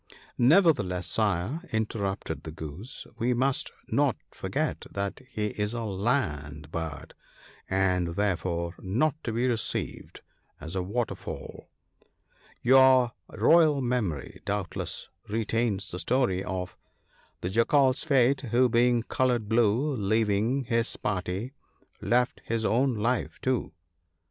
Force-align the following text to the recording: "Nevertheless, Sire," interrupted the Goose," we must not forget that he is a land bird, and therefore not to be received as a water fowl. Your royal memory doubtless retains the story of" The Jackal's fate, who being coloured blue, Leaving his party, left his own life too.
"Nevertheless, 0.55 1.05
Sire," 1.05 1.61
interrupted 1.71 2.41
the 2.41 2.49
Goose," 2.51 3.05
we 3.19 3.35
must 3.35 3.71
not 3.87 4.17
forget 4.31 4.87
that 4.89 5.21
he 5.29 5.49
is 5.49 5.75
a 5.75 5.83
land 5.83 6.71
bird, 6.71 7.13
and 7.69 8.15
therefore 8.15 8.73
not 8.79 9.13
to 9.23 9.31
be 9.31 9.45
received 9.47 10.21
as 10.59 10.75
a 10.75 10.81
water 10.81 11.13
fowl. 11.13 11.69
Your 12.63 13.11
royal 13.29 13.79
memory 13.79 14.41
doubtless 14.43 15.09
retains 15.27 15.91
the 15.91 15.99
story 15.99 16.43
of" 16.43 16.75
The 17.41 17.51
Jackal's 17.51 18.01
fate, 18.03 18.41
who 18.41 18.69
being 18.69 19.03
coloured 19.03 19.47
blue, 19.47 19.95
Leaving 19.95 20.63
his 20.63 20.97
party, 20.97 21.53
left 22.01 22.41
his 22.43 22.65
own 22.65 22.95
life 22.95 23.39
too. 23.39 23.71